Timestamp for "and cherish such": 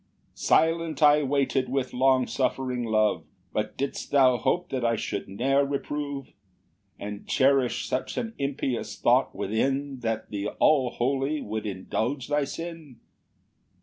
6.97-8.17